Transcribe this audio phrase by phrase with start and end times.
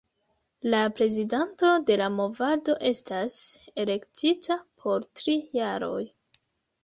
[0.73, 3.35] La prezidanto de la movado estas
[3.83, 6.01] elektita por tri jaroj.